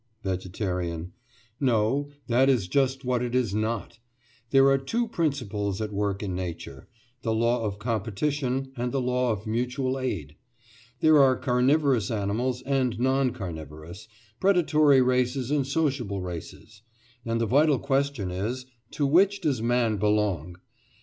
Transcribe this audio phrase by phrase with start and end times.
[0.23, 1.11] VEGETARIAN:
[1.59, 3.99] No; that is just what it is not.
[4.49, 9.45] There are two principles at work in Nature—the law of competition and the law of
[9.45, 10.37] mutual aid.
[11.01, 14.07] There are carnivorous animals and non carnivorous,
[14.39, 16.81] predatory races and sociable races;
[17.23, 20.55] and the vital question is—to which does man belong?